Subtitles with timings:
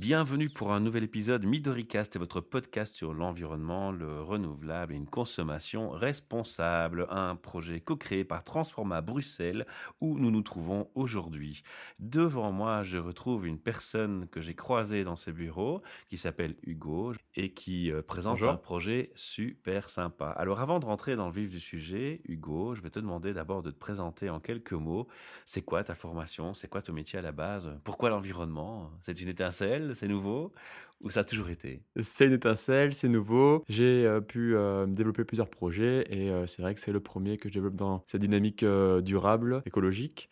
[0.00, 5.06] Bienvenue pour un nouvel épisode Midoricast et votre podcast sur l'environnement, le renouvelable et une
[5.06, 7.06] consommation responsable.
[7.10, 9.66] Un projet co-créé par Transforma Bruxelles
[10.00, 11.62] où nous nous trouvons aujourd'hui.
[11.98, 17.12] Devant moi, je retrouve une personne que j'ai croisée dans ses bureaux qui s'appelle Hugo
[17.34, 18.52] et qui euh, présente Bonjour.
[18.52, 20.30] un projet super sympa.
[20.30, 23.62] Alors avant de rentrer dans le vif du sujet, Hugo, je vais te demander d'abord
[23.62, 25.08] de te présenter en quelques mots.
[25.44, 26.54] C'est quoi ta formation?
[26.54, 27.70] C'est quoi ton métier à la base?
[27.84, 28.90] Pourquoi l'environnement?
[29.02, 29.89] C'est une étincelle?
[29.94, 30.52] C'est nouveau
[31.00, 31.82] Ou ça a toujours été?
[32.00, 33.64] C'est une étincelle, c'est nouveau.
[33.68, 37.36] J'ai euh, pu euh, développer plusieurs projets et euh, c'est vrai que c'est le premier
[37.36, 40.28] que je développe dans cette dynamique durable, écologique.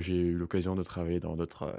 [0.00, 1.74] J'ai eu l'occasion de travailler dans d'autres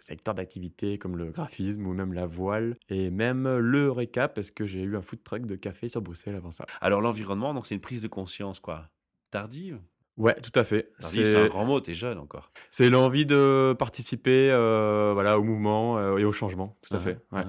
[0.00, 4.66] secteurs d'activité comme le graphisme ou même la voile et même le récap parce que
[4.66, 6.66] j'ai eu un food truck de café sur Bruxelles avant ça.
[6.80, 8.88] Alors l'environnement, donc c'est une prise de conscience quoi
[9.30, 9.78] Tardive?
[10.18, 10.90] Ouais, tout à fait.
[11.00, 12.50] C'est un grand mot, t'es jeune encore.
[12.70, 17.18] c'est l'envie de participer euh, voilà, au mouvement euh, et au changement, tout à fait.
[17.32, 17.44] ouais.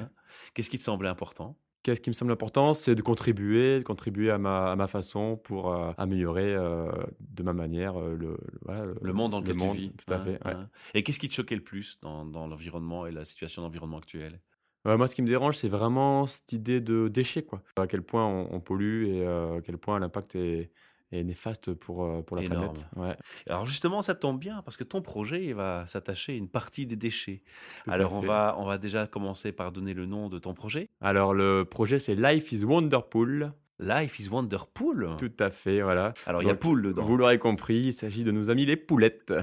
[0.53, 1.57] Qu'est-ce qui te semblait important?
[1.81, 5.37] Qu'est-ce qui me semble important, c'est de contribuer, de contribuer à ma, à ma façon
[5.37, 9.83] pour euh, améliorer de ma manière le, le- voilà, Le monde dans lequel monde, tu
[9.83, 9.91] vis.
[10.05, 10.39] Tout à fait.
[10.45, 10.53] ouais.
[10.93, 14.41] Et qu'est-ce qui te choquait le plus dans, dans l'environnement et la situation d'environnement actuelle?
[14.85, 17.61] Moi, ce qui me dérange, c'est vraiment cette idée de déchets, quoi.
[17.77, 20.71] À quel point on, on pollue et à quel point l'impact est,
[21.11, 22.73] est néfaste pour, euh, pour la Énorme.
[22.73, 22.87] planète.
[22.95, 23.15] Ouais,
[23.47, 26.95] Alors justement, ça tombe bien parce que ton projet va s'attacher à une partie des
[26.95, 27.41] déchets.
[27.83, 30.89] tout Alors on va, on va déjà commencer par donner le nom de ton projet.
[31.01, 33.53] Alors, le projet, c'est Life is Wonderpool.
[33.79, 35.11] Life is Wonderpool.
[35.17, 36.13] Tout à fait, voilà.
[36.25, 37.03] Alors il y a poule dedans.
[37.03, 39.33] Vous l'aurez compris, il s'agit de nos amis les poulettes.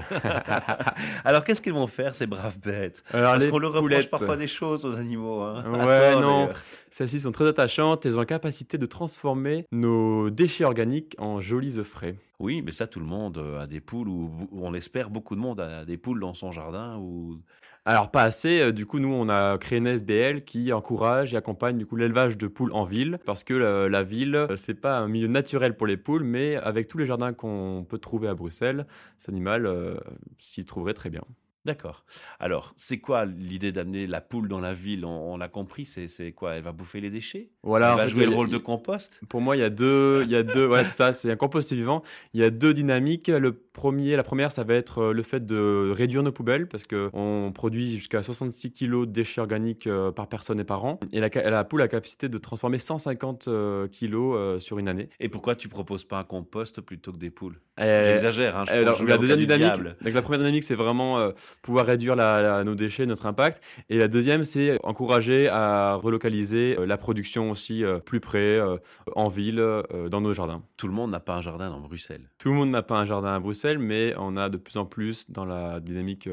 [1.25, 3.03] Alors qu'est-ce qu'ils vont faire ces braves bêtes?
[3.13, 5.41] Alors, Parce les qu'on leur reproche parfois des choses aux animaux.
[5.41, 5.63] hein.
[5.85, 6.49] Ouais, tort, non.
[6.91, 11.77] Celles-ci sont très attachantes, elles ont la capacité de transformer nos déchets organiques en jolis
[11.79, 12.15] œufs frais.
[12.39, 15.39] Oui, mais ça, tout le monde euh, a des poules, ou, on l'espère, beaucoup de
[15.39, 16.97] monde a des poules dans son jardin.
[16.97, 17.41] Ou...
[17.87, 21.37] Alors pas assez, euh, du coup nous on a créé une SBL qui encourage et
[21.37, 25.07] accompagne l'élevage de poules en ville parce que la, la ville euh, c'est pas un
[25.07, 28.87] milieu naturel pour les poules mais avec tous les jardins qu'on peut trouver à Bruxelles,
[29.17, 29.95] cet animal euh,
[30.37, 31.21] s'y trouverait très bien.
[31.67, 32.05] D'accord.
[32.39, 35.03] Alors, c'est quoi l'idée d'amener la poule dans la ville?
[35.03, 36.53] On, on l'a compris, c'est quoi?
[36.53, 37.49] Elle va bouffer les déchets?
[37.61, 39.19] Voilà, Elle va fait, jouer le rôle de compost?
[39.27, 41.73] Pour moi, il y a deux, il y a deux, ouais, ça, c'est un compost
[41.73, 42.03] vivant.
[42.33, 43.27] Il y a deux dynamiques.
[43.27, 46.85] Le premier, la première, ça va être euh, le fait de réduire nos poubelles parce
[46.85, 51.01] que on produit jusqu'à 66 kilos de déchets organiques euh, par personne et par an.
[51.11, 55.09] Et la, poule a la capacité de transformer 150 euh, kilos euh, sur une année.
[55.19, 57.59] Et pourquoi tu proposes pas un compost plutôt que des poules?
[57.79, 61.31] Euh, J'exagère, hein, je alors, la deuxième dynamique, donc la première dynamique, c'est vraiment euh,
[61.61, 63.61] pouvoir réduire la- la- nos déchets, notre impact.
[63.89, 68.77] Et la deuxième, c'est encourager à relocaliser euh, la production aussi euh, plus près, euh,
[69.15, 69.63] en ville,
[70.09, 70.61] dans nos jardins.
[70.77, 72.29] Tout le monde n'a pas un jardin dans Bruxelles.
[72.37, 74.85] Tout le monde n'a pas un jardin à Bruxelles, mais on a de plus en
[74.85, 76.29] plus dans la dynamique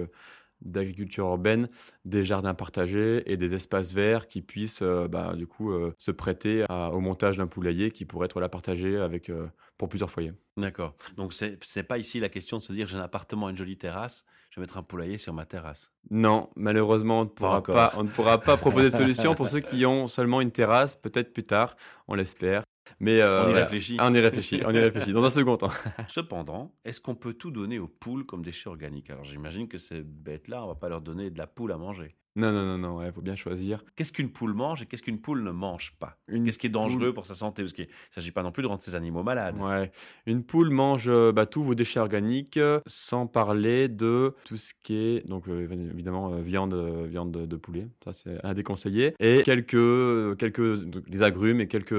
[0.64, 1.68] d'agriculture urbaine
[2.04, 6.10] des jardins partagés et des espaces verts qui puissent euh, bah, du coup euh, se
[6.10, 9.46] prêter à- au montage d'un poulailler qui pourrait être là partagé avec euh,
[9.78, 10.32] pour plusieurs foyers.
[10.56, 10.94] D'accord.
[11.16, 13.76] Donc, c'est c'est pas ici la question de se dire j'ai un appartement, une jolie
[13.76, 15.90] terrasse, je vais mettre un poulailler sur ma terrasse.
[16.10, 19.60] Non, malheureusement, on ne pourra pas, on ne pourra pas proposer de solution pour ceux
[19.60, 21.76] qui ont seulement une terrasse, peut-être plus tard,
[22.08, 22.62] on l'espère.
[23.00, 23.60] Mais euh, On y voilà.
[23.64, 23.96] réfléchit.
[23.98, 25.70] Ah, on y réfléchit, on y réfléchit dans un second temps.
[26.08, 29.10] Cependant, est-ce qu'on peut tout donner aux poules comme déchets organiques?
[29.10, 32.08] Alors j'imagine que ces bêtes-là, on va pas leur donner de la poule à manger.
[32.36, 33.84] Non, non, non, non, il faut bien choisir.
[33.94, 36.18] Qu'est-ce qu'une poule mange et qu'est-ce qu'une poule ne mange pas?
[36.28, 37.62] Qu'est-ce qui est dangereux poule- pour sa santé?
[37.62, 39.56] Parce qu'il ne s'agit pas non plus de rendre ces animaux malades.
[39.60, 39.92] Ouais.
[40.26, 44.72] Une poule mange euh, bah, tous vos déchets organiques, euh, sans parler de tout ce
[44.82, 48.52] qui est donc euh, évidemment euh, viande, euh, viande de, de poulet, ça c'est à
[48.52, 51.94] déconseiller, et quelques quelques donc, les agrumes et quelques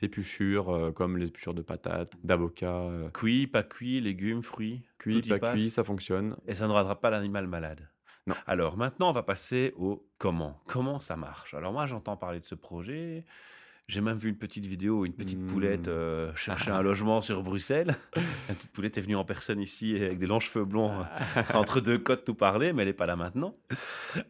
[0.00, 5.70] épluchures comme les épluchures de patates, d'avocats, Cuit, pas cuit, légumes, fruits, y pas cuits,
[5.70, 6.36] ça fonctionne.
[6.46, 7.88] Et ça ne rendra pas l'animal malade.
[8.46, 10.60] Alors maintenant, on va passer au comment.
[10.66, 11.52] Comment ça marche?
[11.54, 13.24] Alors moi, j'entends parler de ce projet.
[13.86, 15.46] J'ai même vu une petite vidéo, une petite Hmm.
[15.46, 17.94] poulette euh, chercher un logement sur Bruxelles.
[18.48, 21.04] La petite poulette est venue en personne ici avec des longs cheveux blonds euh,
[21.54, 23.54] entre deux côtes nous parler, mais elle n'est pas là maintenant.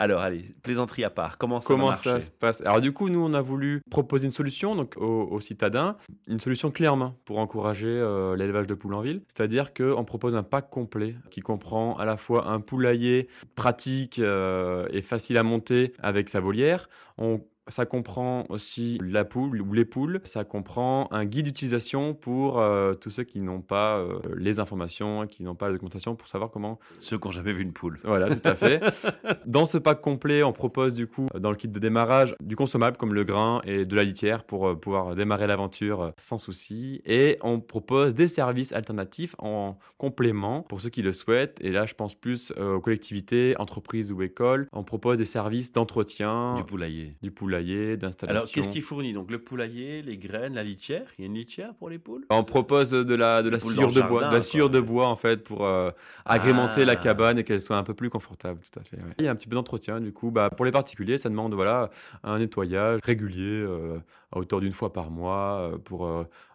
[0.01, 2.61] Alors allez, plaisanterie à part, comment ça Comment ça se passe?
[2.63, 5.97] Alors du coup, nous, on a voulu proposer une solution donc aux, aux citadins,
[6.27, 9.23] une solution clé en main pour encourager euh, l'élevage de poules en ville.
[9.29, 14.87] C'est-à-dire qu'on propose un pack complet qui comprend à la fois un poulailler pratique euh,
[14.91, 16.89] et facile à monter avec sa volière.
[17.19, 20.21] On Ça comprend aussi la poule ou les poules.
[20.25, 25.27] Ça comprend un guide d'utilisation pour euh, tous ceux qui n'ont pas euh, les informations,
[25.27, 26.79] qui n'ont pas la documentation pour savoir comment.
[26.99, 27.97] Ceux qui n'ont jamais vu une poule.
[28.05, 28.83] Voilà, tout à fait.
[29.47, 32.99] dans ce pack complet, on propose du coup, dans le kit de démarrage, du consommable
[32.99, 37.01] comme le grain et de la litière pour euh, pouvoir démarrer l'aventure sans souci.
[37.07, 41.59] Et on propose des services alternatifs en complément pour ceux qui le souhaitent.
[41.63, 44.69] Et là, je pense plus aux collectivités, entreprises ou écoles.
[44.73, 46.57] On propose des services d'entretien.
[46.57, 47.17] Du poulailler.
[47.23, 47.54] Du poulailler,
[47.97, 48.29] d'installation.
[48.29, 49.13] Alors, qu'est-ce qui fournit?
[49.13, 51.07] Donc, le poulailler, les graines, la litière.
[51.19, 52.25] Il y a une litière pour les poules?
[52.31, 55.17] On propose de la, de la sciure de bois, de la sciure de bois en
[55.17, 55.91] fait pour euh,
[56.25, 56.97] agrémenter la ah.
[56.97, 58.61] cabane et qu'elle soit un peu plus confortable.
[58.61, 58.97] Tout à fait.
[59.19, 60.31] Il y a un petit peu d'entretien du coup.
[60.31, 61.91] Bah, pour les particuliers, ça demande voilà
[62.23, 63.99] un nettoyage régulier euh,
[64.33, 66.09] à hauteur d'une fois par mois euh, pour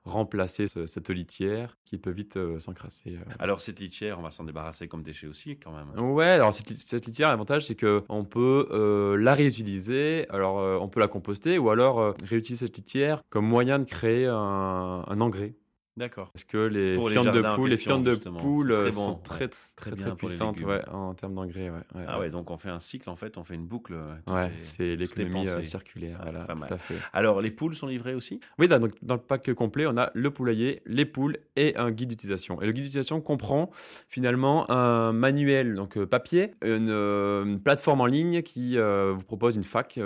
[0.09, 3.17] remplacer cette litière qui peut vite s'encrasser.
[3.39, 5.89] Alors cette litière, on va s'en débarrasser comme déchet aussi quand même.
[6.11, 10.27] Ouais, alors cette, cette litière, l'avantage c'est que on peut la réutiliser.
[10.29, 15.03] Alors on peut la composter ou alors réutiliser cette litière comme moyen de créer un,
[15.07, 15.55] un engrais.
[15.99, 16.29] D'accord.
[16.31, 20.15] Parce que les fientes de poule, les fientes de poule euh, sont très très très,
[20.15, 21.69] puissantes ouais, en termes d'engrais.
[21.69, 23.95] Ouais, ah ouais, donc on fait un cycle en fait, on fait une boucle.
[24.27, 26.21] Ouais, c'est l'économie euh, circulaire.
[26.23, 26.95] voilà, tout à fait.
[27.11, 28.39] Alors les poules sont livrées aussi?
[28.57, 32.09] Oui, donc dans le pack complet, on a le poulailler, les poules et un guide
[32.09, 32.61] d'utilisation.
[32.61, 33.69] Et le guide d'utilisation comprend
[34.07, 39.99] finalement un manuel donc euh, papier, une, plateforme en ligne qui vous propose une fac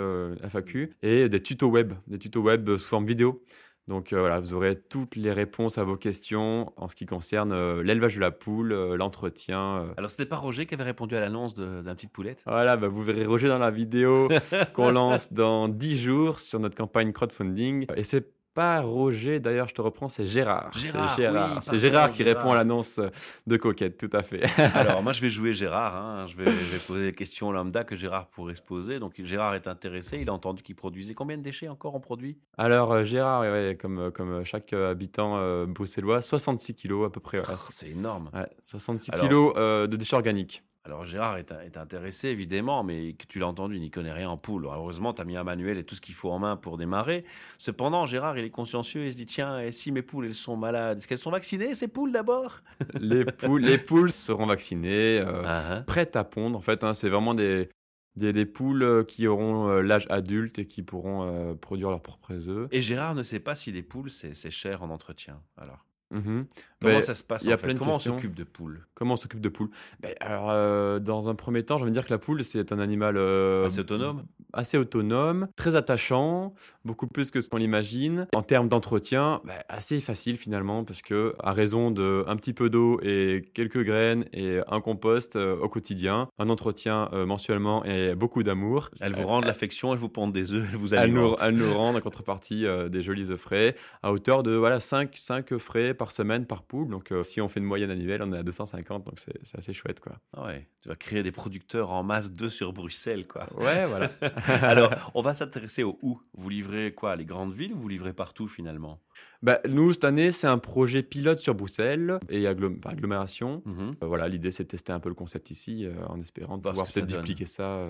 [0.48, 3.44] FAQ et des tutos web, des tutos web sous forme vidéo.
[3.86, 7.52] Donc euh, voilà, vous aurez toutes les réponses à vos questions en ce qui concerne
[7.52, 9.92] euh, l'élevage de la poule, euh, l'entretien.
[9.98, 13.02] Alors c'était pas Roger qui avait répondu à l'annonce d'un petite poulette Voilà, bah, vous
[13.02, 14.28] verrez Roger dans la vidéo
[14.74, 17.86] qu'on lance dans 10 jours sur notre campagne crowdfunding.
[17.96, 20.70] Et c'est pas Roger, d'ailleurs, je te reprends, c'est Gérard.
[20.72, 23.00] Gérard, c'est Gérard, qui répond à l'annonce
[23.46, 24.42] de Coquette, tout à fait.
[24.74, 25.96] Alors, moi, je vais jouer Gérard.
[25.96, 26.26] Hein.
[26.28, 26.44] Je, vais,
[26.86, 29.00] poser des questions lambda que Gérard pourrait se poser.
[29.00, 30.18] Donc, Gérard est intéressé.
[30.20, 32.38] Il a entendu qu'il produisait combien de déchets encore on produit?
[32.56, 33.44] Alors, euh, Gérard,
[33.78, 37.40] comme, comme chaque habitant euh, bruxellois, 66 kilos à peu près.
[37.40, 38.30] Oh, c'est énorme.
[38.62, 40.62] 66 kilos euh, de déchets organiques.
[40.86, 44.66] Alors Gérard est, intéressé évidemment, mais tu l'as entendu, il n'y connaît rien en poule.
[44.66, 47.24] heureusement, tu as mis un manuel et tout ce qu'il faut en main pour démarrer.
[47.56, 50.58] Cependant, Gérard, il est consciencieux, il se dit, tiens, et si mes poules, elles sont
[50.58, 52.60] malades, est-ce qu'elles sont vaccinées, ces poules d'abord?
[53.00, 55.84] Les, poules, les poules seront vaccinées, euh, hein.
[55.86, 56.58] prêtes à pondre.
[56.58, 57.70] En fait, hein, c'est vraiment des,
[58.16, 62.68] des, poules euh, qui auront euh, l'âge adulte et qui pourront produire leurs propres œufs.
[62.72, 65.40] Et Gérard ne sait pas si les poules, c'est cher en entretien.
[65.56, 65.86] Alors?
[66.10, 66.42] Mmh
[66.84, 67.74] Comment ça se passe en fait?
[67.74, 68.86] Comment on s'occupe de poules?
[68.94, 69.70] Comment on s'occupe de poules?
[70.00, 72.72] Ben, Alors, euh, dans un premier temps, j'ai envie de dire que la poule, c'est
[72.72, 74.24] un animal euh, assez autonome.
[74.52, 76.54] Assez autonome, très attachant,
[76.84, 78.28] beaucoup plus que ce qu'on imagine.
[78.34, 82.70] En termes d'entretien, ben, assez facile finalement, parce que à raison de un petit peu
[82.70, 88.42] d'eau et quelques graines et un compost euh, au quotidien, un entretien mensuellement et beaucoup
[88.42, 88.90] d'amour.
[89.00, 91.40] Elles vous rendent l'affection, elles vous pondent des œufs, elles vous alimentent.
[91.42, 95.52] Elles nous, rendent en contrepartie des jolis œufs frais à hauteur de voilà 5, 5
[95.52, 96.73] œufs frais par semaine par poule.
[96.84, 99.04] Donc, euh, si on fait une moyenne annuelle, on est à 250.
[99.04, 100.18] Donc, c'est assez chouette, quoi.
[100.36, 103.46] Ah ouais, tu vas créer des producteurs en masse d'œufs sur Bruxelles, quoi.
[103.54, 104.10] Ouais, voilà.
[104.62, 106.20] Alors, on va s'intéresser au où?
[106.32, 107.14] Vous livrez quoi?
[107.14, 109.00] Les grandes villes ou vous livrez partout, finalement?
[109.42, 113.62] Bah, nous, cette année, c'est un projet pilote sur Bruxelles et agglomération.
[113.64, 113.90] Mhm.
[114.02, 116.86] Euh, voilà, l'idée, c'est de tester un peu le concept ici, euh, en espérant pouvoir
[116.86, 117.86] peut-être dupliquer ça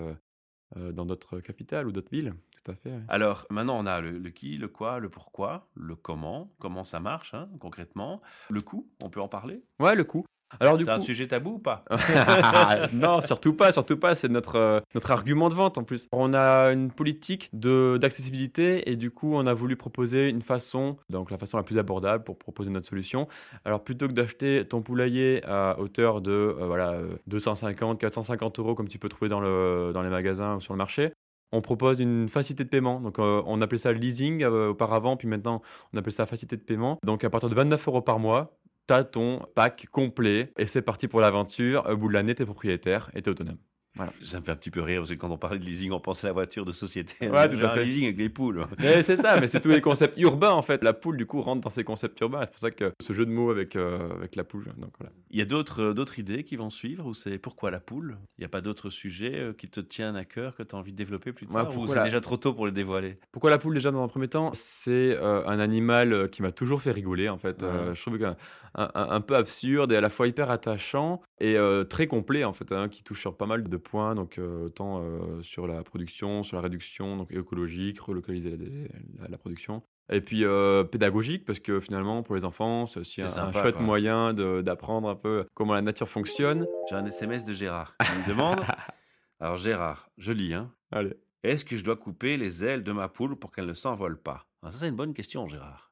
[0.75, 2.33] dans d'autres capitales ou d'autres villes.
[2.65, 2.91] Tout à fait.
[3.07, 7.33] Alors maintenant, on a le, qui, le quoi, le pourquoi, le comment, comment ça marche
[7.33, 9.61] hein, concrètement, le coût, on peut en parler?
[9.79, 10.25] Ouais, le coût.
[10.59, 11.83] Alors, c'est un sujet tabou ou pas?
[12.93, 14.15] Non, surtout pas, surtout pas.
[14.15, 16.07] C'est notre, euh, notre argument de vente en plus.
[16.11, 21.31] On a une politique d'accessibilité et du coup, on a voulu proposer une façon, donc
[21.31, 23.27] la façon la plus abordable pour proposer notre solution.
[23.65, 28.87] Alors, plutôt que d'acheter ton poulailler à hauteur de euh, voilà, 250, 450 euros comme
[28.87, 31.11] tu peux trouver dans, le, dans les magasins ou sur le marché,
[31.51, 33.01] on propose une facilité de paiement.
[33.19, 35.61] Euh, on appelait ça leasing auparavant, puis maintenant,
[35.93, 36.97] on appelle ça facilité de paiement.
[37.05, 41.07] Donc, à partir de 29 euros par mois, t'as ton pack complet et c'est parti
[41.07, 41.85] pour l'aventure.
[41.89, 43.57] Au bout de l'année, t'es propriétaire et t'es autonome.
[44.23, 45.99] Ça me fait un petit peu rire parce que quand on parlait de leasing, on
[45.99, 47.29] pense à la voiture de société.
[47.29, 47.83] Ouais, tout à fait.
[47.83, 48.65] leasing avec les poules.
[48.79, 50.83] c'est ça, mais c'est tous les concepts urbains en fait.
[50.83, 52.41] La poule, du coup, rentre dans ces concepts urbains.
[52.43, 54.65] C'est pour ça que ce jeu de mots avec, euh, avec la poule.
[54.77, 55.13] Donc, voilà.
[55.31, 58.17] Il y a d'autres euh, d'autres idées qui vont suivre ou c'est pourquoi la poule?
[58.37, 60.77] Il n'y a pas d'autres sujets euh, qui te tiennent à cœur que tu as
[60.77, 63.17] envie de développer plus tard ou c'est déjà trop tôt pour les dévoiler?
[63.31, 66.91] Pourquoi la poule déjà dans un premier temps C'est un animal qui m'a toujours fait
[66.91, 67.61] rigoler en fait.
[67.61, 68.35] je trouve qu'un
[68.75, 71.57] un, un, peu absurde et à la fois hyper attachant et
[71.89, 74.15] très complet en fait, hein, qui touche sur pas mal de points.
[74.15, 78.57] Donc autant euh, sur la production, sur la réduction, donc écologique, relocaliser
[79.27, 79.83] la, production.
[80.11, 84.33] Et puis euh, pédagogique, parce que finalement, pour les enfants, c'est aussi un, chouette moyen
[84.33, 86.65] d'apprendre un peu comment la nature fonctionne.
[86.89, 88.61] J'ai un SMS de Gérard qui me demande.
[89.39, 90.71] Alors Gérard, je lis, hein.
[90.91, 91.15] Allez.
[91.43, 94.47] Est-ce que je dois couper les ailes de ma poule pour qu'elle ne s'envole pas?
[94.63, 95.84] Ça, c'est une bonne question, Gérard.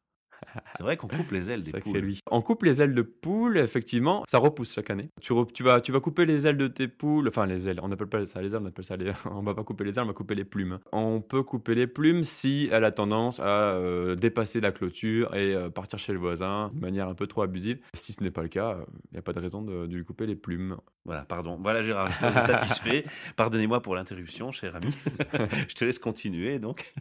[0.78, 2.00] C'est vrai qu'on coupe les ailes des Sacré poules.
[2.02, 2.20] lui.
[2.32, 5.10] On coupe les ailes de poule, effectivement, ça repousse chaque année.
[5.22, 7.80] Tu, re- tu vas, tu vas couper les ailes de tes poules, enfin les ailes,
[7.82, 9.12] on n'appelle pas ça les ailes, on appelle ça les...
[9.32, 10.80] on va pas couper les ailes, on va couper les plumes.
[10.92, 15.54] On peut couper les plumes si elle a tendance à euh, dépasser la clôture et
[15.56, 17.80] euh, partir chez le voisin de manière un peu trop abusive.
[17.94, 18.78] Si ce n'est pas le cas,
[19.12, 20.78] il n'y a pas de raison de, de lui couper les plumes.
[21.06, 21.58] Voilà, pardon.
[21.62, 23.06] Voilà, Gérard, je suis satisfait.
[23.36, 24.94] Pardonnez-moi pour l'interruption, cher ami.
[25.68, 26.94] je te laisse continuer, donc.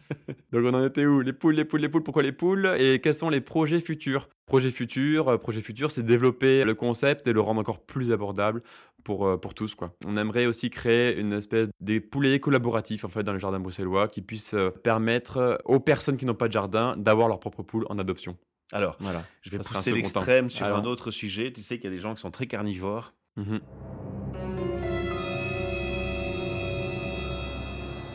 [0.53, 1.21] Donc on en était où?
[1.21, 2.75] Les poules, les poules, les poules, pourquoi les poules?
[2.79, 7.27] Et quels sont les projets futurs Projet futur, euh, projet futur, c'est développer le concept
[7.27, 8.63] et le rendre encore plus abordable
[9.03, 9.75] pour, euh, pour tous.
[9.75, 9.95] Quoi.
[10.07, 14.09] On aimerait aussi créer une espèce des poulaillers collaboratifs en fait, dans le jardin bruxellois
[14.09, 17.87] qui puissent euh, permettre aux personnes qui n'ont pas de jardin d'avoir leur propre poule
[17.89, 18.37] en adoption.
[18.73, 19.23] Alors, Voilà.
[19.43, 20.79] je vais pousser l'extrême sur Alors.
[20.79, 21.53] un autre sujet.
[21.53, 23.15] Tu sais qu'il y a des gens qui sont très carnivores.
[23.37, 23.61] Mhm.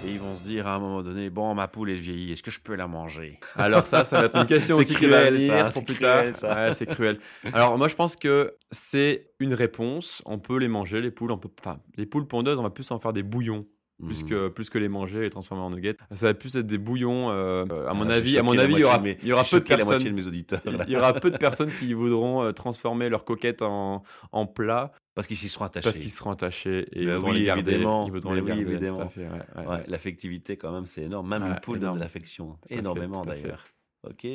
[0.08, 2.42] Et ils vont se dire à un moment donné, bon, ma poule est vieillie, est-ce
[2.44, 3.40] que je peux la manger?
[3.58, 5.82] Alors ça, ça va être une question aussi qui va cruel, venir ça, pour c'est
[5.84, 6.36] plus cruel, tard.
[6.36, 6.56] ça.
[6.56, 7.18] Ouais, c'est cruel.
[7.54, 10.22] Alors moi, je pense que c'est une réponse.
[10.26, 11.32] On peut les manger, les poules.
[11.32, 13.66] On peut, enfin, les poules pondeuses, on va plus en faire des bouillons.
[14.06, 14.30] Plus Mhm.
[14.30, 15.98] que, plus que les manger et les transformer en nuggets.
[16.14, 17.32] Ça va plus être des bouillons.
[17.32, 19.34] euh, à mon Ah, j'ai avis, à mon avis, il y aura, mes- il y
[19.34, 20.04] aura peu de personnes.
[20.04, 20.62] de mes auditeurs.
[20.66, 20.86] là.
[20.88, 24.92] Il y aura peu de personnes qui voudront euh, transformer leurs coquettes en, en plat
[25.16, 25.84] Parce qu'ils s'y seront attachés.
[25.84, 27.72] parce qu'ils seront attachés et ils Ben voudront oui, les garder.
[27.72, 28.06] évidemment.
[28.06, 29.12] Ils voudront Mais les oui, garder, évidemment.
[29.18, 29.28] ouais,
[29.58, 29.84] ouais, Ouais.
[29.88, 31.28] L'affectivité, quand même, c'est énorme.
[31.28, 32.56] Même Ah, une poule donne de l'affection.
[32.68, 33.64] Fait, Énormément, d'ailleurs.
[34.10, 34.28] Ok.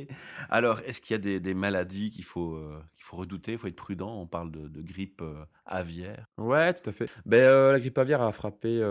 [0.50, 3.58] Alors, est-ce qu'il y a des, des maladies qu'il faut, euh, qu'il faut redouter Il
[3.58, 4.14] faut être prudent?
[4.20, 6.26] On parle de, de grippe euh, aviaire.
[6.38, 7.06] Ouais, tout à fait.
[7.24, 8.82] Ben, euh, la grippe aviaire a frappé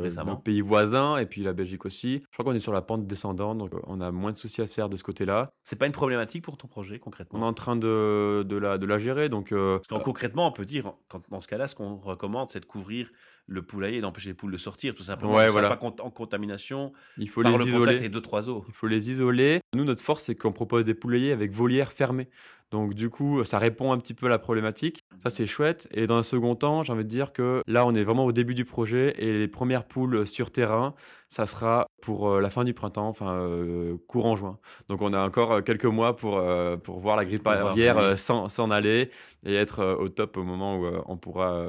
[0.00, 0.32] Récemment.
[0.32, 2.22] nos pays voisins et puis la Belgique aussi.
[2.30, 4.66] Je crois qu'on est sur la pente descendante, donc on a moins de soucis à
[4.66, 5.50] se faire de ce côté-là.
[5.62, 8.78] C'est pas une problématique pour ton projet, On est concrètement en train de, de, la,
[8.78, 11.96] de la gérer, donc Parce concrètement, on peut dire, quand, dans ce cas-là, ce qu'on
[11.96, 13.10] recommande, c'est de couvrir
[13.46, 15.34] le poulailler d'empêcher les poules de sortir, tout simplement.
[15.34, 15.76] Ouais, voilà.
[15.76, 17.96] pas en contamination il faut par les le isoler.
[17.96, 18.62] avec deux, trois os.
[18.68, 19.60] Il faut les isoler.
[19.74, 22.28] Nous, notre force, c'est qu'on propose des poulaillers avec volières fermées.
[22.70, 25.00] Donc, du coup, ça répond un petit peu à la problématique.
[25.22, 25.88] Ça, c'est chouette.
[25.90, 28.32] Et dans un second temps, j'ai envie de dire que là, on est vraiment au
[28.32, 30.94] début du projet et les premières poules sur terrain,
[31.28, 34.58] ça sera pour euh, la fin du printemps, enfin, euh, courant juin.
[34.88, 38.70] Donc, on a encore euh, quelques mois pour, euh, pour voir la grippe euh, s'en
[38.70, 39.10] aller
[39.44, 41.66] et être euh, au top au moment où on pourra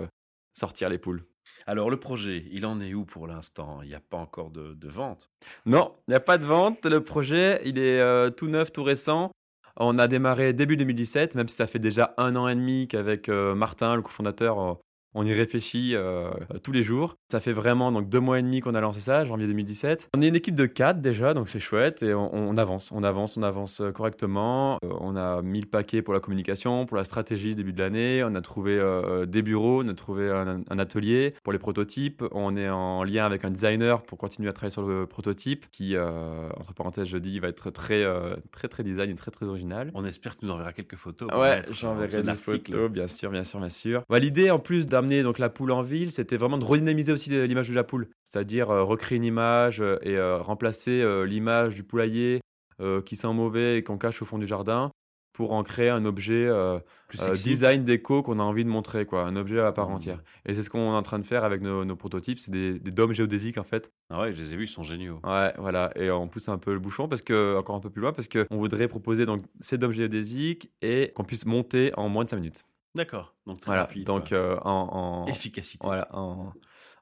[0.53, 1.25] sortir les poules.
[1.65, 3.82] Alors, le projet, il en est où pour l'instant?
[3.84, 5.29] Il n'y a pas encore de, vente?
[5.65, 6.86] Non, il n'y a pas de vente.
[6.86, 9.32] Le projet, il est euh, tout neuf, tout récent.
[9.77, 13.29] On a démarré début 2017, même si ça fait déjà un an et demi qu'avec
[13.29, 14.74] euh, Martin, le cofondateur, euh,
[15.13, 16.32] on y réfléchit euh,
[16.63, 17.17] tous les jours.
[17.29, 20.10] Ça fait vraiment donc deux mois et demi qu'on a lancé ça, janvier 2017.
[20.15, 23.03] On est une équipe de quatre déjà, donc c'est chouette et on, on avance, on
[23.03, 24.77] avance, on avance euh, correctement.
[24.84, 28.24] Euh, on a mis le paquet pour la communication, pour la stratégie début de l'année.
[28.24, 32.24] On a trouvé euh, des bureaux, on a trouvé un, un atelier pour les prototypes.
[32.32, 35.96] On est en lien avec un designer pour continuer à travailler sur le prototype, qui,
[35.98, 38.05] entre parenthèses, je dis, va être très,
[38.51, 39.91] très, très design et très, très original.
[39.93, 41.29] On espère que tu nous enverras quelques photos.
[41.34, 44.03] Ouais, j'enverrai de des photos, bien sûr, bien sûr, bien sûr.
[44.10, 47.29] Bah, L'idée, en plus d'amener donc la poule en ville, c'était vraiment de redynamiser aussi
[47.29, 51.75] l'image de la poule, c'est-à-dire euh, recréer une image euh, et euh, remplacer euh, l'image
[51.75, 52.39] du poulailler
[52.81, 54.91] euh, qui sent mauvais et qu'on cache au fond du jardin
[55.33, 59.05] pour en créer un objet euh, Plus euh, design déco qu'on a envie de montrer,
[59.07, 59.95] quoi, un objet à part Mhm.
[59.95, 60.24] entière.
[60.45, 62.77] Et c'est ce qu'on est en train de faire avec nos, nos prototypes, c'est des,
[62.79, 63.91] des dômes géodésiques en fait.
[64.12, 65.19] Ah ouais, je les ai vus, ils sont géniaux.
[65.24, 68.01] Ouais, voilà, et on pousse un peu le bouchon parce que encore un peu plus
[68.01, 72.10] loin parce que on voudrait proposer donc ces dômes géodésiques et qu'on puisse monter en
[72.10, 72.63] moins de 5 minutes.
[72.95, 73.33] D'accord.
[73.47, 74.05] Donc très Voilà, rapide.
[74.05, 75.85] donc euh, en, en, efficacité.
[75.85, 76.53] voilà, en,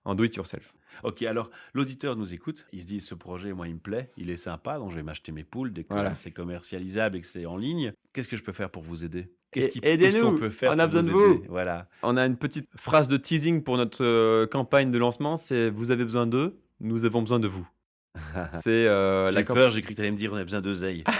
[0.05, 0.73] en do it yourself.
[1.03, 4.29] Ok, alors l'auditeur nous écoute, il se dit ce projet, moi, il me plaît, il
[4.29, 6.15] est sympa, donc je vais m'acheter mes poules dès que Voilà.
[6.15, 7.93] c'est commercialisable et que c'est en ligne.
[8.13, 9.31] Qu'est-ce que je peux faire pour vous aider?
[9.51, 11.43] Qu'est-ce qu'on peut faire on a besoin de vous.
[11.49, 11.87] Voilà.
[12.03, 15.91] On a une petite phrase de teasing pour notre euh, campagne de lancement, c'est vous
[15.91, 17.67] avez besoin d'eux, nous avons besoin de vous.
[18.51, 21.05] C'est euh, la peur, j'ai cru que tu allais me dire on a besoin d'oseille.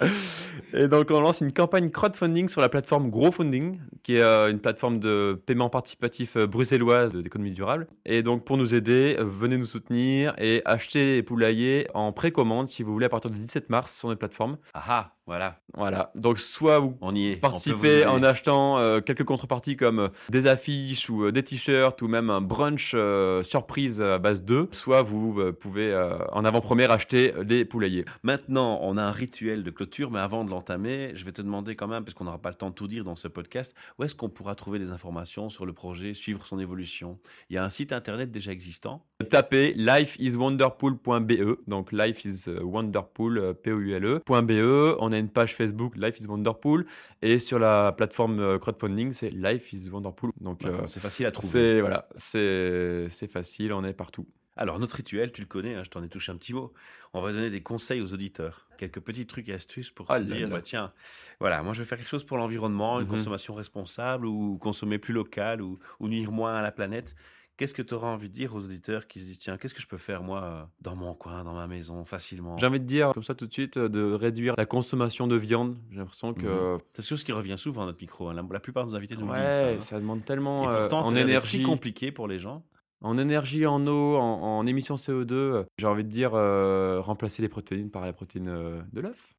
[0.78, 4.60] Et donc on lance une campagne crowdfunding sur la plateforme GrowFunding, qui est euh, une
[4.60, 7.86] plateforme de paiement participatif euh, bruxelloise d'économie durable.
[8.04, 12.68] Et donc pour nous aider, euh, venez nous soutenir et achetez les poulaillers en précommande
[12.68, 14.58] si vous voulez à partir du 17 mars sur notre plateforme.
[14.74, 16.12] ah ah, voilà, Voilà.
[16.14, 17.30] Donc soit vous on y est.
[17.30, 18.06] on peut vous participer aider.
[18.06, 22.30] en achetant euh, quelques contreparties comme euh, des affiches ou euh, des t-shirts ou même
[22.30, 22.94] un brunch
[23.42, 25.94] surprise à base d'œufs, soit vous pouvez
[26.32, 28.04] en avant-première acheter les poulaillers.
[28.22, 31.88] Maintenant, on a un rituel de clôture, mais avant de je vais te demander quand
[31.88, 34.14] même, parce qu'on n'aura pas le temps de tout dire dans ce podcast, où est-ce
[34.14, 37.18] qu'on pourra trouver des informations sur le projet, suivre son évolution?
[37.50, 39.04] Il y a un site internet déjà existant.
[39.30, 44.96] Tapez lifeiswonderpool.be, donc life is euh, P-O-U-L-E, .be.
[45.00, 46.86] On a une page Facebook, Life is Wonderpool,
[47.22, 50.30] et sur la plateforme euh, crowdfunding, c'est Life is Wonderpool.
[50.40, 51.48] Donc, euh, c'est facile à trouver.
[51.48, 54.26] c'est voilà, c'est c'est facile, on est partout.
[54.56, 56.72] Alors, notre rituel, tu le connais, hein, je t'en ai touché un petit mot.
[57.12, 58.66] On va donner des conseils aux auditeurs.
[58.78, 60.92] Quelques petits trucs et astuces pour Ah se dire, bah, tiens,
[61.40, 63.10] voilà, moi je vais faire quelque chose pour l'environnement, une Mhm.
[63.12, 67.14] consommation responsable ou consommer plus local ou, ou nuire moins à la planète.
[67.58, 69.80] Qu'est-ce que tu auras envie de dire aux auditeurs qui se disent, tiens, qu'est-ce que
[69.80, 72.58] je peux faire moi euh, dans mon coin, dans ma maison, facilement?
[72.58, 75.36] J'ai envie de dire, comme ça tout de suite, euh, de réduire la consommation de
[75.36, 75.78] viande.
[75.90, 76.80] J'ai l'impression que Mhm.
[76.92, 78.28] C'est chose qui revient souvent à notre micro.
[78.28, 78.34] hein.
[78.34, 79.68] La, la plupart de nos invités nous ouais, disent ça.
[79.68, 79.80] hein.
[79.80, 81.58] ça demande Et tellement euh, en énergie.
[81.58, 82.62] si compliqué pour les gens.
[83.02, 87.48] En énergie, en eau, en, émissions CO2, euh, j'ai envie de dire euh, remplacer les
[87.48, 89.35] protéines par la protéine euh, de l'œuf.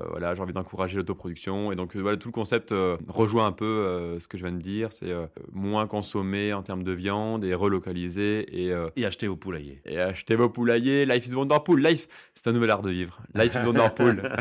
[0.00, 1.72] Euh, voilà, j'ai envie d'encourager l'autoproduction.
[1.72, 4.52] Et donc, euh, voilà, tout le concept euh, rejoint un peu ce que je viens
[4.54, 4.92] de dire.
[4.92, 5.12] C'est
[5.52, 9.80] moins consommer en termes de viande et relocaliser et, Et acheter au poulailler.
[9.84, 11.06] et acheter vos poulaillers.
[11.06, 11.80] Life is Wonderpool.
[11.80, 13.20] Life, c'est un nouvel art de vivre.
[13.34, 14.22] Life is Wonderpool.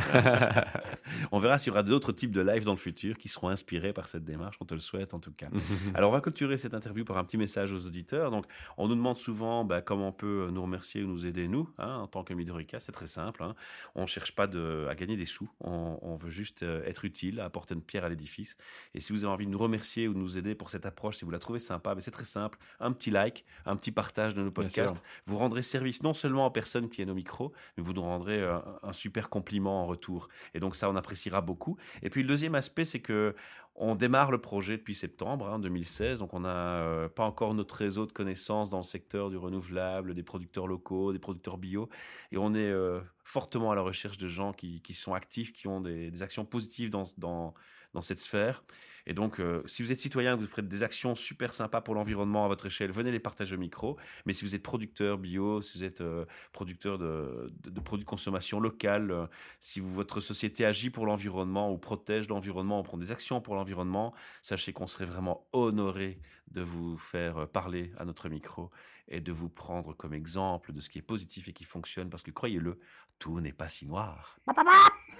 [1.31, 3.93] on verra s'il y aura d'autres types de live dans le futur qui seront inspirés
[3.93, 4.57] par cette démarche.
[4.61, 5.47] On te le souhaite en tout cas.
[5.95, 8.31] Alors, on va clôturer cette interview par un petit message aux auditeurs.
[8.31, 8.45] Donc,
[8.77, 11.97] on nous demande souvent bah, comment on peut nous remercier ou nous aider, nous, hein,
[11.97, 12.79] en tant que Midorica.
[12.79, 13.43] C'est très simple.
[13.43, 13.55] hein.
[13.95, 15.46] On ne cherche pas de, à gagner des sous.
[15.59, 18.57] On, on veut juste euh, être utile, apporter une pierre à l'édifice.
[18.93, 21.17] Et si vous avez envie de nous remercier ou de nous aider pour cette approche,
[21.17, 22.57] si vous la trouvez sympa, ben, c'est très simple.
[22.79, 25.01] Un petit like, un petit partage de nos podcasts.
[25.25, 28.41] Vous rendrez service non seulement aux personnes qui aient nos micros, mais vous nous rendrez
[28.41, 30.29] euh, un super compliment en retour.
[30.53, 31.77] Et donc ça, on appréciera beaucoup.
[32.01, 33.35] Et puis le deuxième aspect, c'est que
[33.77, 37.75] on démarre le projet depuis septembre hein, 2016, donc on n'a euh, pas encore notre
[37.75, 41.88] réseau de connaissances dans le secteur du renouvelable, des producteurs locaux, des producteurs bio,
[42.31, 45.79] et on est euh, fortement à la recherche de gens qui, sont actifs, qui ont
[45.79, 47.53] des, actions positives dans
[48.01, 48.63] cette sphère.
[49.09, 52.43] Et donc, euh, si vous êtes citoyen, vous ferez des actions super sympas pour l'environnement
[52.43, 53.95] à votre échelle, venez les partager au micro.
[54.25, 57.49] Mais si vous êtes producteur bio, si vous êtes euh, producteur de,
[57.85, 59.25] produits de consommation locale, euh,
[59.61, 64.13] si votre société agit pour l'environnement ou protège l'environnement, on prend des actions pour l'environnement,
[64.41, 66.19] sachez qu'on serait vraiment honoré
[66.51, 68.71] de vous faire parler à notre micro
[69.07, 72.23] et de vous prendre comme exemple de ce qui est positif et qui fonctionne, parce
[72.23, 72.77] que croyez-le,
[73.19, 74.37] tout n'est pas si noir.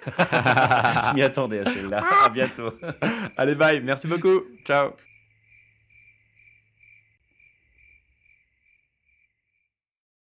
[0.18, 2.04] Je m'y attendais à celle-là.
[2.24, 2.72] À bientôt.
[3.36, 3.80] Allez, bye.
[3.80, 4.42] Merci beaucoup.
[4.64, 4.92] Ciao.